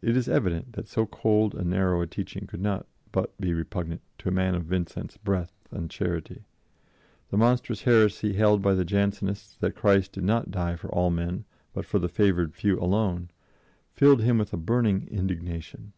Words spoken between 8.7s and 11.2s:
the Jansenists that Christ did not die for all